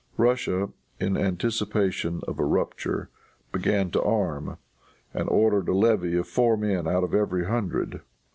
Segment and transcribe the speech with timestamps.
[0.17, 3.11] Russia, in anticipation of a rupture,
[3.51, 4.57] began to arm,
[5.13, 8.01] and ordered a levy of four men out of every hundred.